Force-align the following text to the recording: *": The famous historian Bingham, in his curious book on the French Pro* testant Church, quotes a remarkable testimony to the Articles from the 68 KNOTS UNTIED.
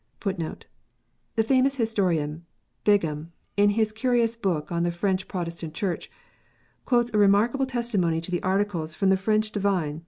*": 0.13 0.17
The 1.35 1.43
famous 1.45 1.75
historian 1.75 2.43
Bingham, 2.85 3.33
in 3.55 3.69
his 3.69 3.91
curious 3.91 4.35
book 4.35 4.71
on 4.71 4.81
the 4.81 4.89
French 4.89 5.27
Pro* 5.27 5.43
testant 5.43 5.75
Church, 5.75 6.09
quotes 6.85 7.13
a 7.13 7.19
remarkable 7.19 7.67
testimony 7.67 8.19
to 8.21 8.31
the 8.31 8.41
Articles 8.41 8.95
from 8.95 9.09
the 9.09 9.15
68 9.15 9.29
KNOTS 9.35 9.49
UNTIED. 9.63 9.99